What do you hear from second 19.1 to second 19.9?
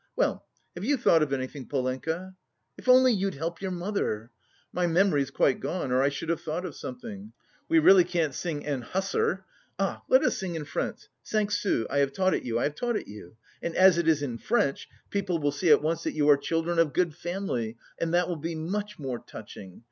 touching....